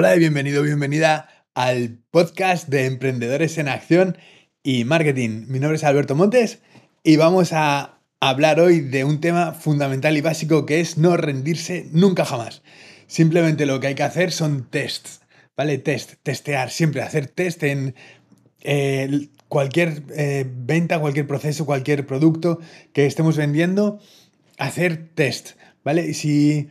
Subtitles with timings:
[0.00, 4.16] Hola y bienvenido, bienvenida al podcast de Emprendedores en Acción
[4.62, 5.44] y Marketing.
[5.48, 6.62] Mi nombre es Alberto Montes
[7.02, 11.86] y vamos a hablar hoy de un tema fundamental y básico que es no rendirse
[11.92, 12.62] nunca jamás.
[13.08, 15.20] Simplemente lo que hay que hacer son tests,
[15.54, 15.76] ¿vale?
[15.76, 17.94] Test, testear, siempre hacer test en
[18.62, 22.58] eh, cualquier eh, venta, cualquier proceso, cualquier producto
[22.94, 24.00] que estemos vendiendo,
[24.56, 26.06] hacer test, ¿vale?
[26.06, 26.70] Y si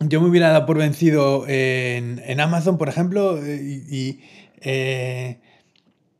[0.00, 4.20] yo me hubiera dado por vencido en, Amazon, por ejemplo, eh, y,
[4.62, 5.40] eh,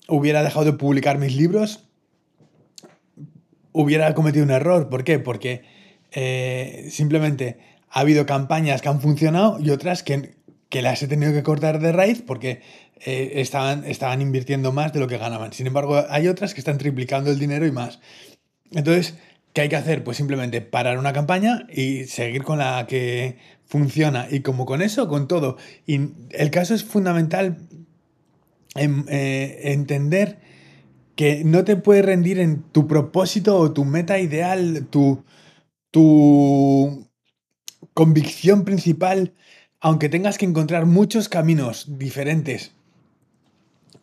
[0.07, 1.88] hubiera dejado de publicar mis libros,
[3.73, 4.91] hubiera cometido un error.
[4.91, 5.19] ¿Por qué?
[5.19, 5.62] Porque
[6.12, 10.35] eh, simplemente ha habido campañas que han funcionado y otras que,
[10.69, 12.60] que las he tenido que cortar de raíz porque
[13.02, 15.55] estaban, estaban invirtiendo más de lo que ganaban.
[15.55, 17.99] Sin embargo, hay otras que están triplicando el dinero y más.
[18.73, 19.15] Entonces,
[19.52, 20.04] ¿Qué hay que hacer?
[20.04, 24.28] Pues simplemente parar una campaña y seguir con la que funciona.
[24.30, 25.56] Y como con eso, con todo.
[25.86, 26.00] Y
[26.30, 27.59] el caso es fundamental
[28.76, 30.38] eh, entender
[31.16, 35.24] que no te puedes rendir en tu propósito o tu meta ideal, tu,
[35.90, 37.09] tu
[37.92, 39.35] convicción principal,
[39.80, 42.73] aunque tengas que encontrar muchos caminos diferentes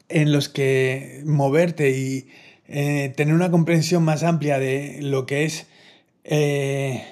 [0.09, 2.28] en los que moverte y
[2.68, 5.68] eh, tener una comprensión más amplia de lo que es
[6.23, 7.04] eh,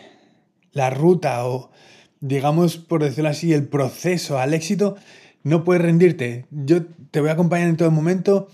[0.74, 1.72] la ruta o,
[2.20, 4.96] digamos, por decirlo así, el proceso al éxito,
[5.44, 6.46] no puedes rendirte.
[6.52, 8.50] Yo te voy a acompañar en todo momento.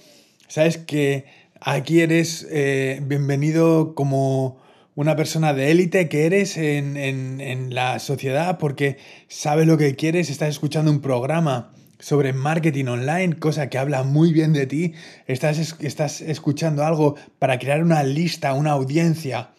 [0.47, 1.25] Sabes que
[1.59, 4.59] aquí eres eh, bienvenido como
[4.93, 8.97] una persona de élite que eres en, en, la sociedad porque
[9.29, 14.33] sabes lo que quieres, estás escuchando un programa sobre marketing online, cosa que habla muy
[14.33, 14.93] bien de ti.
[15.27, 19.51] Estás, estás escuchando algo para crear una lista, una audiencia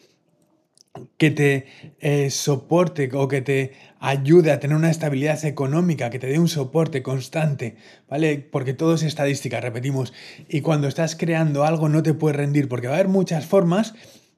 [1.16, 1.66] que te
[2.00, 6.48] eh, soporte o que te ayude a tener una estabilidad económica, que te dé un
[6.48, 7.76] soporte constante,
[8.08, 8.38] ¿vale?
[8.38, 10.12] Porque todo es estadística, repetimos.
[10.48, 13.94] Y cuando estás creando algo no te puedes rendir, porque va a haber muchas formas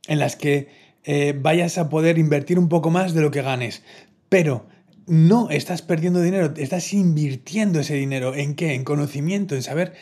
[0.07, 0.69] en las que
[1.03, 3.83] eh, vayas a poder invertir un poco más de lo que ganes.
[4.29, 4.67] Pero
[5.07, 8.35] no estás perdiendo dinero, estás invirtiendo ese dinero.
[8.35, 8.75] ¿En qué?
[8.75, 9.95] En conocimiento, en saber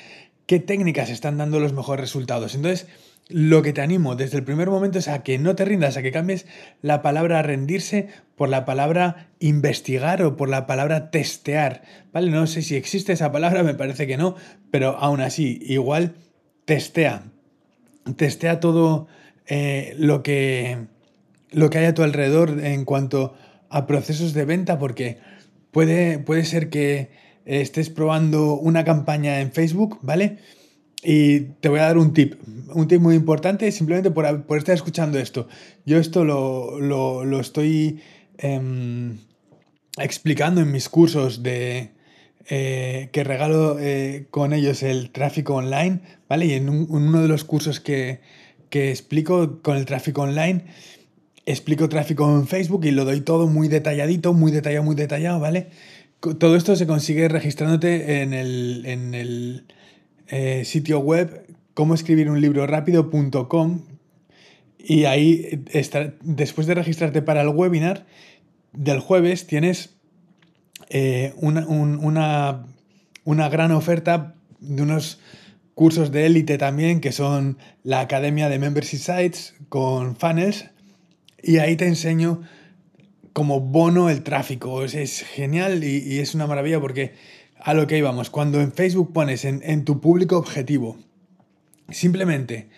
[0.47, 2.55] qué técnicas están dando los mejores resultados.
[2.55, 2.87] Entonces,
[3.29, 6.03] lo que te animo desde el primer momento es a que no te rindas, a
[6.03, 6.47] que cambies
[6.83, 11.83] la palabra rendirse por la palabra investigar o por la palabra testear.
[12.13, 12.31] ¿Vale?
[12.31, 14.37] No sé si existe esa palabra, me parece que no,
[14.71, 16.15] pero aún así, igual
[16.65, 17.25] testea.
[18.17, 19.07] Testea todo
[19.47, 20.79] eh, lo, que,
[21.51, 23.35] lo que hay a tu alrededor en cuanto
[23.73, 25.19] a procesos de venta porque
[25.71, 27.11] puede, puede ser que
[27.45, 30.39] estés probando una campaña en Facebook, ¿vale?
[31.03, 32.35] Y te voy a dar un tip,
[32.73, 35.49] un tip muy importante simplemente por, estar escuchando esto.
[35.85, 38.01] Yo esto lo, estoy
[38.39, 39.19] em,
[39.99, 41.91] explicando en mis cursos de,
[42.49, 46.47] eh, que regalo eh, con ellos el tráfico online, ¿vale?
[46.47, 48.21] Y en, uno de los cursos que,
[48.71, 50.67] que explico con el tráfico online,
[51.47, 55.69] explico tráfico en Facebook y lo doy todo muy detalladito, muy detallado, muy detallado, ¿vale?
[56.21, 59.65] Todo esto se consigue registrándote en el, en el
[60.29, 63.83] eh, sitio web cómo escribir un libro rápido.com
[64.79, 68.07] y ahí está, después de registrarte para el webinar
[68.73, 69.97] del jueves tienes
[70.91, 72.67] eh, una, una,
[73.25, 75.21] una gran oferta de unos
[75.75, 80.67] cursos de élite también que son la Academia de Membership Sites con funnels
[81.43, 82.43] y ahí te enseño
[83.33, 84.85] como bono el tráfico.
[84.85, 87.15] Es, genial y, es una maravilla porque
[87.59, 90.99] a lo que íbamos, cuando en Facebook pones en, tu público objetivo
[91.89, 92.71] simplemente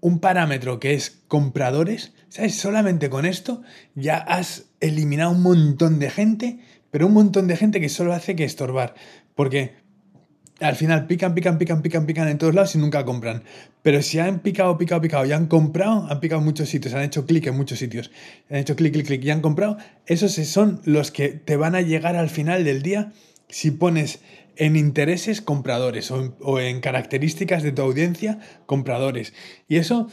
[0.00, 2.56] un parámetro que es compradores, ¿sabes?
[2.56, 3.62] Solamente con esto
[3.94, 6.58] ya has eliminado un montón de gente,
[6.90, 8.94] pero un montón de gente que solo hace que estorbar.
[9.36, 9.74] Porque
[10.62, 13.42] al final pican, pican, pican, pican, pican en todos lados y nunca compran.
[13.82, 17.02] Pero si han picado, picado, picado y han comprado, han picado en muchos sitios, han
[17.02, 18.10] hecho clic en muchos sitios,
[18.50, 21.80] han hecho clic, clic, clic y han comprado, esos son los que te van a
[21.80, 23.12] llegar al final del día
[23.48, 24.20] si pones
[24.56, 29.34] en intereses compradores o o en características de tu audiencia compradores.
[29.68, 30.08] Y eso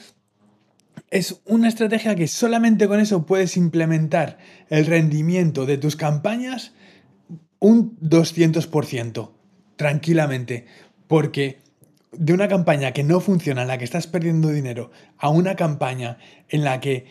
[1.12, 4.38] es una estrategia que solamente con eso puedes implementar
[4.70, 6.74] el rendimiento de tus campañas
[7.60, 9.39] un 200%
[9.80, 10.66] tranquilamente,
[11.08, 11.62] porque
[12.12, 16.18] de una campaña que no funciona, en la que estás perdiendo dinero, a una campaña
[16.50, 17.06] en la que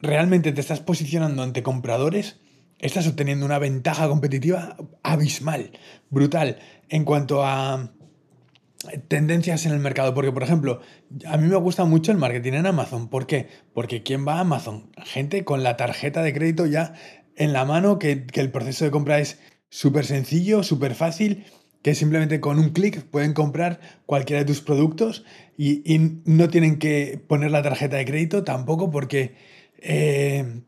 [0.00, 2.38] realmente te estás posicionando ante compradores,
[2.78, 5.72] estás obteniendo una ventaja competitiva abismal,
[6.08, 6.58] brutal,
[6.90, 7.90] en cuanto a
[9.08, 10.14] tendencias en el mercado.
[10.14, 10.82] Porque, por ejemplo,
[11.26, 13.08] a mí me gusta mucho el marketing en Amazon.
[13.08, 13.48] ¿Por qué?
[13.74, 14.92] Porque ¿quién va a Amazon?
[15.02, 16.94] Gente con la tarjeta de crédito ya
[17.34, 21.46] en la mano, que, que el proceso de compra es súper sencillo, súper fácil,
[21.82, 25.24] que simplemente con un clic pueden comprar cualquiera de tus productos
[25.56, 25.82] y,
[26.24, 29.34] no tienen que poner la tarjeta de crédito tampoco porque
[29.78, 30.62] eh,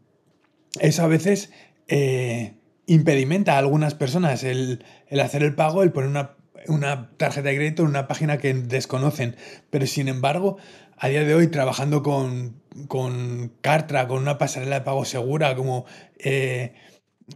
[0.80, 1.50] eso a veces
[1.88, 2.54] eh,
[2.86, 4.84] impedimenta a algunas personas el,
[5.20, 6.36] hacer el pago, el poner una,
[6.68, 9.36] una, tarjeta de crédito en una página que desconocen.
[9.70, 10.56] Pero sin embargo,
[10.96, 15.84] a día de hoy trabajando con, con Cartra, con una pasarela de pago segura como
[16.18, 16.74] eh,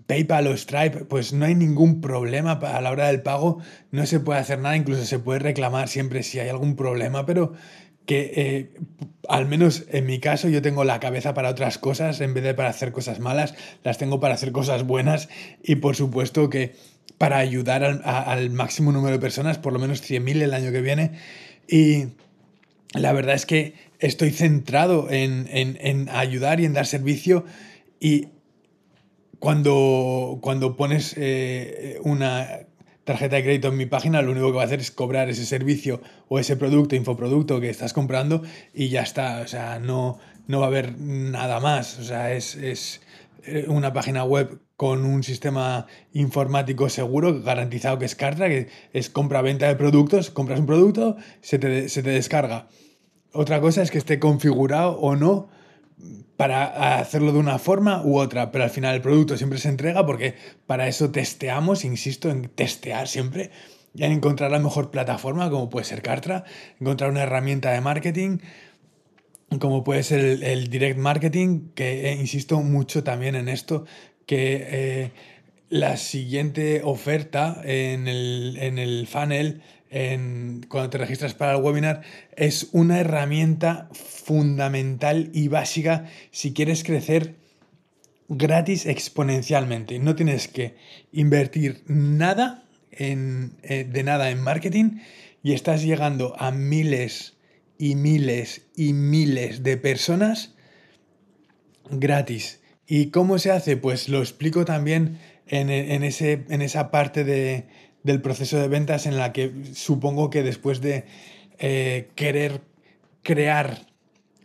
[0.06, 3.59] PayPal o Stripe, pues no hay ningún problema a la hora del pago,
[3.91, 7.53] no se puede hacer nada, incluso se puede reclamar siempre si hay algún problema, pero
[8.06, 8.71] que eh,
[9.29, 12.55] al menos en mi caso yo tengo la cabeza para otras cosas en vez de
[12.55, 13.55] para hacer cosas malas,
[13.85, 15.29] las tengo para hacer cosas buenas
[15.62, 16.75] y por supuesto que
[17.19, 21.12] para ayudar al, máximo número de personas, por lo menos 100.000 el año que viene.
[21.69, 22.06] Y
[22.94, 27.44] la verdad es que estoy centrado en, ayudar y en dar servicio
[28.00, 28.31] y
[29.43, 32.61] cuando, cuando pones eh, una
[33.03, 35.44] tarjeta de crédito en mi página, lo único que va a hacer es cobrar ese
[35.44, 38.43] servicio o ese producto, infoproducto que estás comprando
[38.73, 39.41] y ya está.
[39.41, 41.99] O sea, no, no va a haber nada más.
[41.99, 43.00] O sea, es, es
[43.44, 49.11] eh, una página web con un sistema informático seguro, garantizado que es Carta, que es
[49.11, 52.69] compra-venta de productos, compras un producto, se te, se te descarga.
[53.33, 55.49] Otra cosa es que esté configurado o no
[56.37, 60.05] para hacerlo de una forma u otra, pero al final el producto siempre se entrega
[60.05, 60.35] porque
[60.67, 63.51] para eso testeamos, insisto en testear siempre
[63.95, 66.45] y en encontrar la mejor plataforma como puede ser Cartra,
[66.81, 68.39] encontrar una herramienta de marketing
[69.59, 73.85] como puede ser el, direct marketing, que eh, insisto mucho también en esto,
[74.27, 75.13] que eh,
[75.69, 79.63] la siguiente oferta en el, en el funnel
[80.69, 82.00] cuando te registras para el webinar
[82.35, 87.35] es una herramienta fundamental y básica si quieres crecer
[88.29, 89.99] gratis exponencialmente.
[89.99, 90.77] No tienes que
[91.12, 95.00] invertir nada en, eh, de nada en marketing
[95.43, 97.37] y estás llegando a miles
[97.77, 100.55] y miles y miles de personas
[101.91, 102.61] gratis.
[102.87, 103.77] ¿Y cómo se hace?
[103.77, 105.69] Pues lo explico también en,
[106.03, 107.67] ese, en esa parte de,
[108.03, 111.05] del proceso de ventas en la que supongo que después de
[111.59, 112.63] eh, querer
[113.23, 113.87] crear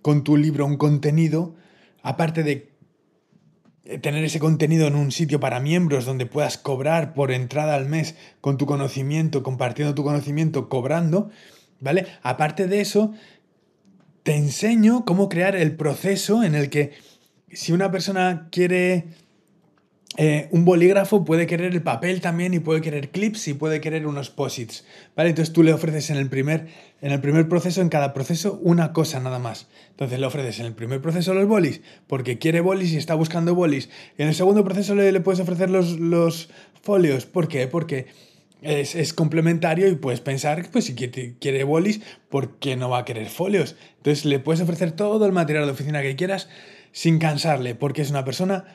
[0.01, 1.55] con tu libro un contenido,
[2.01, 2.77] aparte de
[4.01, 8.15] tener ese contenido en un sitio para miembros donde puedas cobrar por entrada al mes
[8.41, 11.29] con tu conocimiento, compartiendo tu conocimiento, cobrando,
[11.79, 12.05] ¿vale?
[12.21, 13.13] Aparte de eso,
[14.23, 16.91] te enseño cómo crear el proceso en el que
[17.51, 19.05] si una persona quiere
[20.15, 24.07] eh, un bolígrafo puede querer el papel también y puede querer clips y puede querer
[24.07, 25.29] unos posits, ¿vale?
[25.29, 26.67] Entonces tú le ofreces en el, primer,
[27.01, 29.67] en el primer proceso, en cada proceso, una cosa nada más.
[29.91, 33.53] Entonces le ofreces en el primer proceso los bolis porque quiere bolis y está buscando
[33.53, 33.89] bolis.
[34.17, 36.49] Y en el segundo proceso le, puedes ofrecer los, los
[36.81, 37.25] folios.
[37.25, 37.67] ¿Por qué?
[37.67, 38.07] Porque
[38.61, 41.99] es, es, complementario y puedes pensar, pues si quiere, quiere bolis,
[42.29, 43.75] ¿por qué no va a querer folios?
[43.97, 46.47] Entonces le puedes ofrecer todo el material de oficina que quieras
[46.93, 48.65] sin cansarle, porque es una persona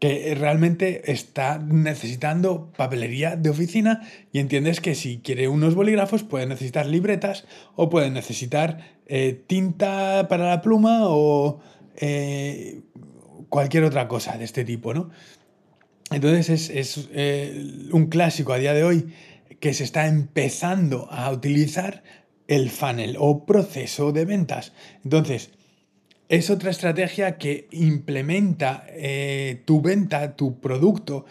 [0.00, 4.00] que realmente está necesitando papelería de oficina
[4.32, 7.44] y entiendes que si quiere unos bolígrafos puede necesitar libretas
[7.76, 11.60] o puede necesitar eh, tinta para la pluma o
[11.96, 12.80] eh,
[13.50, 15.10] cualquier otra cosa de este tipo, ¿no?
[16.10, 19.12] Entonces es, eh, un clásico a día de hoy
[19.60, 22.02] que se está empezando a utilizar
[22.48, 24.72] el funnel o proceso de ventas.
[25.04, 25.50] Entonces,
[26.30, 31.26] es otra estrategia que implementa eh, tu venta, tu producto,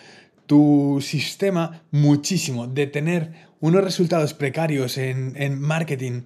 [0.46, 2.68] tu sistema muchísimo.
[2.68, 6.24] De tener unos resultados precarios en, marketing,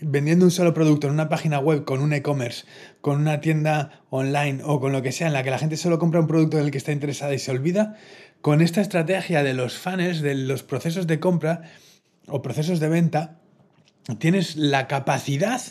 [0.00, 2.64] vendiendo un solo producto en una página web con un e-commerce,
[3.00, 6.00] con una tienda online o con lo que sea en la que la gente solo
[6.00, 7.94] compra un producto en el que está interesada y se olvida,
[8.40, 11.62] con esta estrategia de los funnels, de los procesos de compra
[12.26, 13.38] o procesos de venta,
[14.18, 15.62] tienes la capacidad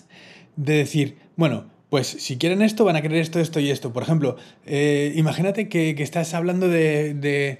[0.56, 3.92] de decir, bueno, pues si quieren esto, van a querer esto, esto y esto.
[3.92, 7.60] Por ejemplo, eh, imagínate que, estás hablando de,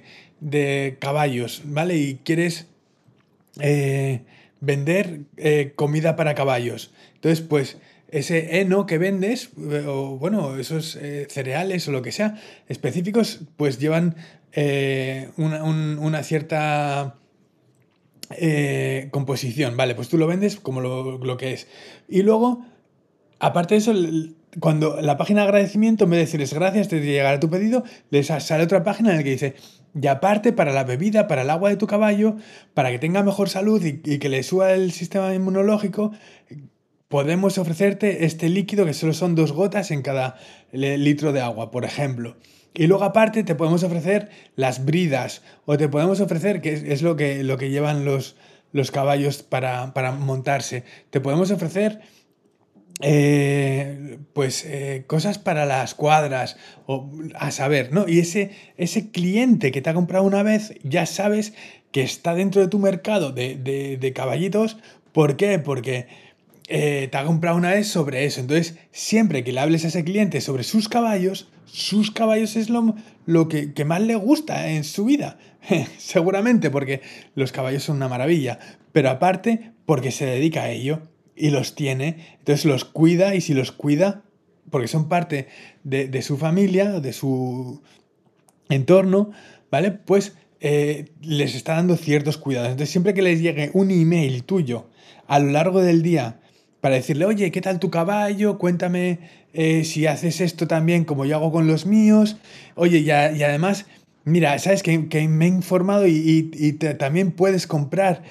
[1.00, 1.96] caballos, ¿vale?
[1.96, 2.68] Y quieres
[3.58, 4.22] eh,
[4.60, 6.92] vender eh, comida para caballos.
[7.14, 7.78] Entonces, pues
[8.10, 9.50] ese heno que vendes,
[9.86, 14.14] o bueno, esos cereales o lo que sea, específicos, pues llevan
[15.36, 17.16] una, cierta...
[19.10, 21.66] composición, vale, pues tú lo vendes como lo, lo que es.
[22.08, 22.64] Y luego
[23.40, 23.94] Aparte de eso,
[24.60, 28.26] cuando la página de agradecimiento, en vez de decirles gracias, te llegará tu pedido, les
[28.26, 29.54] sale otra página en la que dice,
[30.00, 32.36] y aparte para la bebida, para el agua de tu caballo,
[32.74, 36.12] para que tenga mejor salud y, que le suba el sistema inmunológico,
[37.08, 40.36] podemos ofrecerte este líquido que solo son dos gotas en cada
[40.72, 42.36] litro de agua, por ejemplo.
[42.74, 47.16] Y luego aparte te podemos ofrecer las bridas o te podemos ofrecer, que es, lo,
[47.16, 48.36] que, lo que llevan los,
[48.72, 52.00] los caballos para, para montarse, te podemos ofrecer
[53.02, 58.06] eh, pues eh, cosas para las cuadras o a saber, ¿no?
[58.06, 61.54] Y ese, ese cliente que te ha comprado una vez, ya sabes
[61.92, 64.76] que está dentro de tu mercado de, de, caballitos.
[65.12, 65.58] ¿Por qué?
[65.58, 66.06] Porque
[66.68, 68.40] eh, te ha comprado una vez sobre eso.
[68.40, 72.94] Entonces, siempre que le hables a ese cliente sobre sus caballos, sus caballos es lo,
[73.24, 75.38] lo que, que más le gusta en su vida.
[75.98, 77.00] Seguramente porque
[77.34, 78.58] los caballos son una maravilla,
[78.92, 83.54] pero aparte porque se dedica a ello y los tiene, entonces los cuida y si
[83.54, 84.22] los cuida,
[84.70, 85.48] porque son parte
[85.84, 87.82] de, su familia, de su
[88.68, 89.30] entorno,
[89.70, 89.90] ¿vale?
[89.90, 92.70] Pues eh, les está dando ciertos cuidados.
[92.70, 94.86] Entonces siempre que les llegue un email tuyo
[95.26, 96.40] a lo largo del día
[96.80, 98.58] para decirle, oye, ¿qué tal tu caballo?
[98.58, 99.18] Cuéntame
[99.52, 102.36] eh, si haces esto también como yo hago con los míos.
[102.74, 103.86] Oye, y, además,
[104.24, 108.22] mira, sabes que, me he informado y, también puedes comprar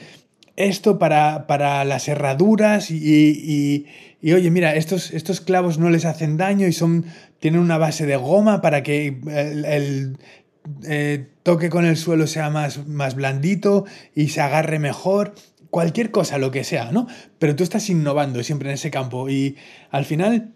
[0.60, 3.86] esto para, para las herraduras y,
[4.22, 7.06] y, oye, mira, estos, estos clavos no les hacen daño y son,
[7.40, 10.18] tienen una base de goma para que el,
[10.86, 15.34] eh, toque con el suelo sea más, más blandito y se agarre mejor.
[15.70, 17.08] Cualquier cosa, lo que sea, ¿no?
[17.38, 19.56] Pero tú estás innovando siempre en ese campo y
[19.92, 20.52] al final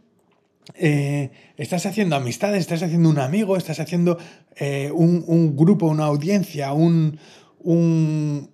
[0.75, 4.17] eh, estás haciendo amistades, estás haciendo un amigo, estás haciendo
[4.57, 7.19] eh, un, un, grupo, una audiencia, un,
[7.63, 8.49] un,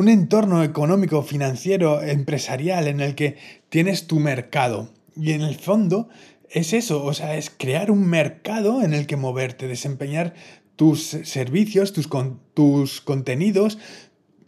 [0.00, 3.36] un entorno económico, financiero, empresarial en el que
[3.68, 4.88] tienes tu mercado.
[5.14, 6.08] Y en el fondo
[6.48, 10.32] es eso, o sea, es crear un mercado en el que moverte, desempeñar
[10.76, 12.08] tus servicios, tus,
[12.54, 13.76] tus contenidos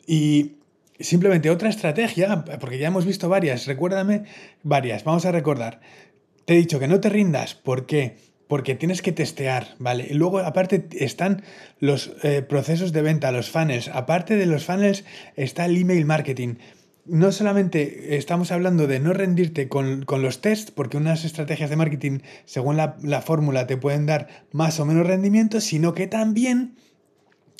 [0.06, 0.52] y
[0.98, 4.22] simplemente otra estrategia, porque ya hemos visto varias, recuérdame
[4.62, 5.82] varias, vamos a recordar.
[6.46, 8.16] Te he dicho que no te rindas, ¿por qué?
[8.52, 10.08] Porque tienes que testear, ¿vale?
[10.10, 11.42] Y luego aparte están
[11.80, 13.88] los eh, procesos de venta, los funnels.
[13.88, 15.06] Aparte de los funnels
[15.36, 16.56] está el email marketing.
[17.06, 22.18] No solamente estamos hablando de no rendirte con, los tests, porque unas estrategias de marketing,
[22.44, 26.76] según la, la fórmula, te pueden dar más o menos rendimiento, sino que también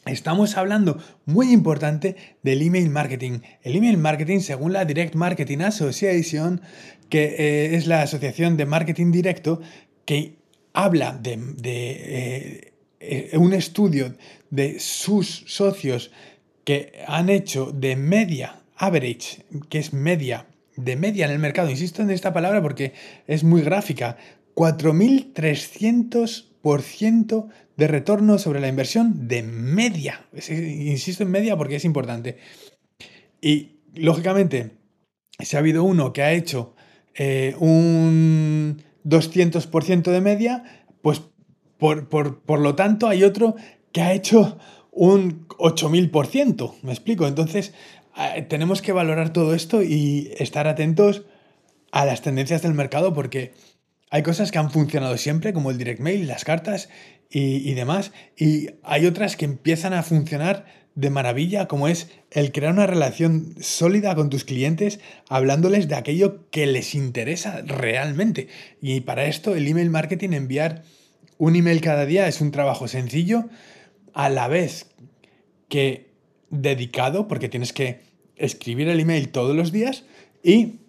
[0.05, 3.39] Estamos hablando, muy importante, del email marketing.
[3.63, 6.61] El email marketing, según la Direct Marketing Association,
[7.09, 9.63] que eh, es la asociación de marketing directo,
[10.05, 10.42] que
[10.73, 14.15] habla de, eh, eh, un estudio
[14.51, 16.13] de sus socios
[16.65, 22.01] que han hecho de media, average, que es media, de media en el mercado, insisto
[22.03, 22.95] en esta palabra porque
[23.27, 24.17] es muy gráfica,
[24.55, 30.27] 4.300% de retorno sobre la inversión de media.
[30.33, 32.39] Insisto en media porque es importante.
[33.41, 34.71] Y lógicamente,
[35.39, 36.75] si ha habido uno que ha hecho
[37.15, 40.65] eh, un 200% de media,
[41.03, 41.23] pues
[41.79, 43.57] por, lo tanto hay otro
[43.91, 44.59] que ha hecho
[44.93, 47.27] un 8000%, me explico.
[47.27, 47.75] Entonces,
[48.17, 51.23] eh, tenemos que valorar todo esto y estar atentos
[51.91, 53.53] a las tendencias del mercado porque
[54.11, 56.89] hay cosas que han funcionado siempre, como el direct mail, las cartas
[57.31, 62.53] y, y demás, y hay otras que empiezan a funcionar de maravilla como es el
[62.53, 68.49] crear una relación sólida con tus clientes hablándoles de aquello que les interesa realmente.
[68.81, 70.83] Y para esto el email marketing, enviar
[71.39, 73.49] un email cada día es un trabajo sencillo,
[74.15, 74.91] a la vez
[75.69, 76.11] que
[76.51, 78.01] dedicado, porque tienes que
[78.37, 80.05] escribir el email todos los días
[80.43, 80.81] y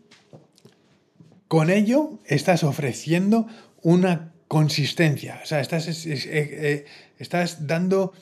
[1.48, 3.48] con ello estás ofreciendo
[3.82, 6.86] una consistencia, o sea, estás, eh, eh,
[7.18, 8.14] estás dando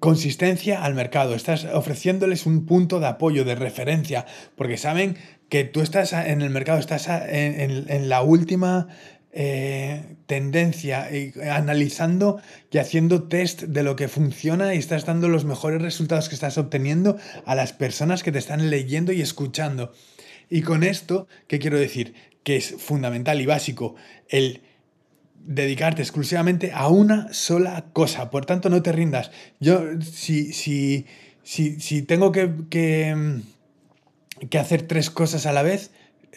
[0.00, 4.26] consistencia al mercado, estás ofreciéndoles un punto de apoyo, de referencia,
[4.56, 5.16] porque saben
[5.48, 8.88] que tú estás en el mercado, estás en, la última
[9.32, 15.44] eh, tendencia, y analizando y haciendo test de lo que funciona y estás dando los
[15.44, 19.92] mejores resultados que estás obteniendo a las personas que te están leyendo y escuchando.
[20.48, 22.14] Y con esto, ¿qué quiero decir?
[22.42, 23.96] Que es fundamental y básico
[24.28, 24.62] el
[25.46, 28.30] dedicarte exclusivamente a una sola cosa.
[28.30, 29.30] Por tanto, no te rindas.
[29.60, 31.06] Yo, si, si,
[31.42, 33.40] si, si tengo que, que,
[34.50, 35.90] que, hacer tres cosas a la vez,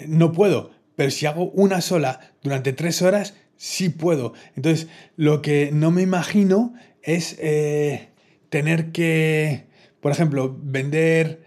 [0.07, 0.71] no puedo.
[0.95, 4.33] Pero si hago una sola durante tres horas, sí puedo.
[4.55, 8.09] Entonces, lo que no me imagino es eh,
[8.49, 9.67] tener que,
[10.01, 11.45] por ejemplo, vender...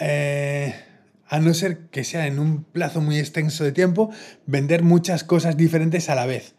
[0.00, 0.74] Eh,
[1.30, 4.10] a no ser que sea en un plazo muy extenso de tiempo,
[4.46, 6.56] vender muchas cosas diferentes a la vez.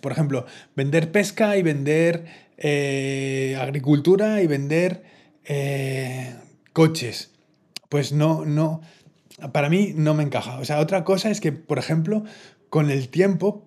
[0.00, 2.24] Por ejemplo, vender pesca y vender
[2.56, 5.02] eh, agricultura y vender
[5.44, 6.34] eh,
[6.72, 7.30] coches.
[7.88, 8.80] Pues no, no,
[9.52, 10.58] para mí no me encaja.
[10.58, 12.24] O sea, otra cosa es que, por ejemplo,
[12.68, 13.66] con el tiempo,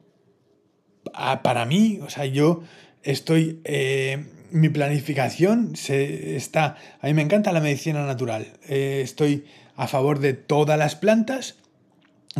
[1.43, 2.63] para mí, o sea, yo
[3.01, 3.61] estoy...
[3.65, 6.77] Eh, mi planificación se, está...
[7.01, 8.53] A mí me encanta la medicina natural.
[8.67, 9.45] Estoy
[9.75, 11.57] a favor de todas las plantas.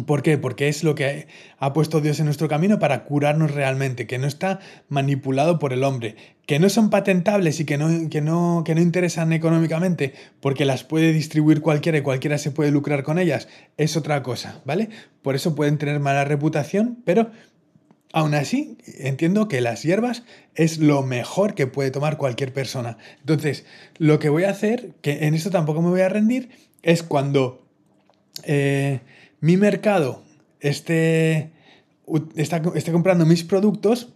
[0.08, 0.40] ¿Por qué?
[0.40, 1.28] Porque es lo que
[1.60, 4.60] ha puesto Dios en nuestro camino para curarnos realmente, que no está
[4.90, 6.16] manipulado por el hombre,
[6.48, 10.84] que no son patentables y que no, que no, que no interesan económicamente porque las
[10.84, 13.48] puede distribuir cualquiera y cualquiera se puede lucrar con ellas,
[13.78, 14.90] es otra cosa, ¿vale?
[15.22, 17.30] Por eso pueden tener mala reputación, pero
[18.16, 20.22] Aún así, entiendo que las hierbas
[20.54, 23.00] es lo mejor que puede tomar cualquier persona.
[23.22, 23.66] Entonces,
[23.98, 26.50] lo que voy a hacer, que en esto tampoco me voy a rendir,
[26.84, 27.66] es cuando
[28.44, 29.00] eh,
[29.44, 30.24] mi mercado
[30.62, 31.52] esté,
[32.38, 34.14] esté comprando mis productos,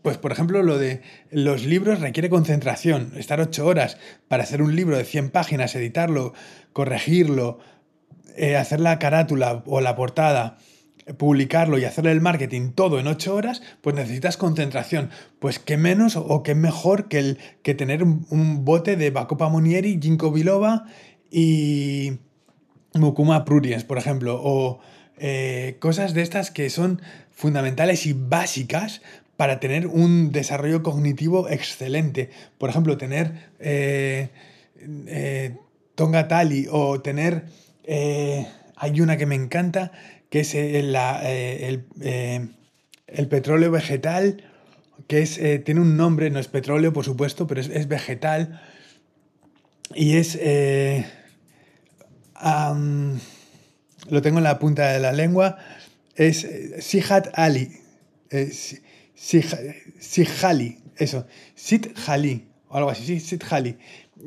[0.00, 3.98] pues por ejemplo lo de los libros requiere concentración, estar ocho horas
[4.28, 6.34] para hacer un libro de 100 páginas, editarlo,
[6.72, 7.58] corregirlo,
[8.36, 10.58] eh, hacer la carátula o la portada,
[11.18, 15.10] publicarlo y hacerle el marketing todo en ocho horas, pues necesitas concentración.
[15.40, 19.98] Pues qué menos o qué mejor que, el, que tener un, bote de Bacopa Monieri,
[20.00, 20.84] Ginkgo biloba
[21.28, 22.20] y
[22.94, 24.80] Mukuma pruriens, por ejemplo, o
[25.16, 29.02] eh, cosas de estas que son fundamentales y básicas
[29.40, 32.28] para tener un desarrollo cognitivo excelente.
[32.58, 34.28] Por ejemplo, tener eh,
[35.06, 35.56] eh,
[35.94, 37.44] Tonga Tali o tener...
[38.76, 39.92] hay una que me encanta
[40.28, 40.80] que es eh,
[43.06, 44.44] el, petróleo vegetal,
[45.06, 48.60] que es, tiene un nombre, no es petróleo, por supuesto, pero es, vegetal.
[49.94, 50.38] Y es...
[52.42, 55.58] lo tengo en la punta de la lengua.
[56.14, 56.46] Es
[56.80, 57.70] Sihat Ali.
[60.00, 61.26] Sihali, eso.
[61.54, 63.76] Sithali, o algo así, sí, Sithali.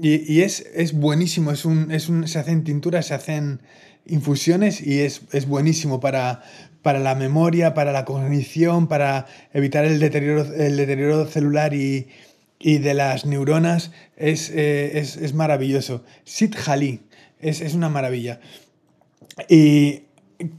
[0.01, 3.61] Y, y es, es, buenísimo, es un, es un, se hacen tinturas, se hacen
[4.05, 6.43] infusiones y es, buenísimo para,
[6.81, 12.07] para, la memoria, para la cognición, para evitar el deterioro, el deterioro celular y,
[12.59, 13.91] de las neuronas.
[14.15, 16.03] Es, eh, es, maravilloso.
[16.23, 17.01] Sit Jali
[17.43, 18.39] es, es una maravilla.
[19.49, 20.03] Y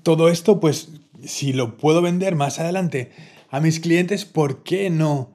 [0.02, 0.90] todo esto, pues,
[1.25, 3.10] si lo puedo vender más adelante
[3.50, 5.30] a mis clientes, ¿por qué no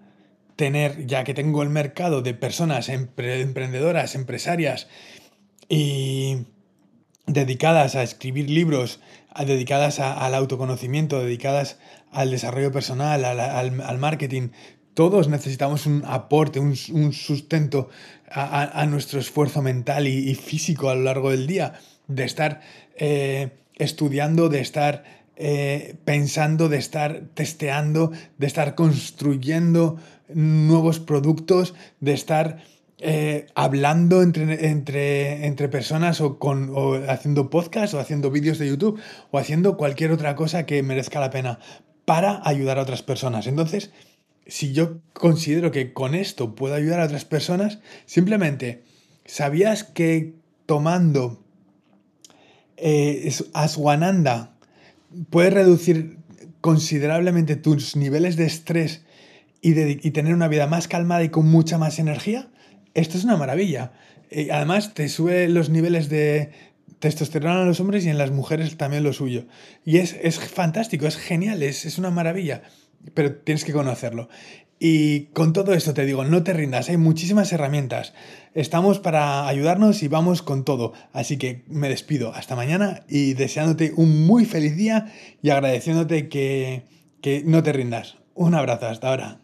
[0.59, 4.89] tener, ya que tengo el mercado de personas emprendedoras, empresarias
[5.69, 6.47] y
[7.27, 8.99] dedicadas a escribir libros,
[9.45, 11.79] dedicadas al autoconocimiento, dedicadas
[12.11, 14.49] al desarrollo personal, al, marketing.
[14.99, 17.87] Todos necesitamos un aporte, un, sustento
[18.29, 22.59] a, nuestro esfuerzo mental y, físico a lo largo del día, de estar
[22.97, 25.05] eh, estudiando, de estar
[25.37, 29.95] eh, pensando, de estar testeando, de estar construyendo
[30.33, 32.57] nuevos productos, de estar
[32.97, 38.67] eh, hablando entre, entre, entre, personas o, con, o haciendo podcast o haciendo vídeos de
[38.67, 38.99] YouTube
[39.31, 41.59] o haciendo cualquier otra cosa que merezca la pena
[42.03, 43.47] para ayudar a otras personas.
[43.47, 43.91] Entonces,
[44.49, 48.83] si yo considero que con esto puedo ayudar a otras personas, simplemente,
[49.25, 50.33] ¿sabías que
[50.65, 51.43] tomando
[52.77, 54.55] eh, aswananda
[55.29, 56.17] puedes reducir
[56.61, 59.03] considerablemente tus niveles de estrés
[59.61, 59.73] y,
[60.11, 62.49] tener una vida más calmada y con mucha más energía?
[62.93, 63.93] esto es una maravilla.
[64.31, 66.51] Y además te sube los niveles de
[66.99, 69.45] testosterona en los hombres y en las mujeres también lo suyo.
[69.85, 72.63] Y es, fantástico, es genial, es, es una maravilla.
[73.13, 74.29] Pero tienes que conocerlo.
[74.79, 78.13] Y con todo esto te digo, no te rindas, hay muchísimas herramientas.
[78.53, 80.93] Estamos para ayudarnos y vamos con todo.
[81.11, 82.33] Así que me despido.
[82.33, 86.85] Hasta mañana y deseándote un muy feliz día y agradeciéndote que,
[87.21, 88.17] que no te rindas.
[88.35, 89.41] Un abrazo, hasta ahora.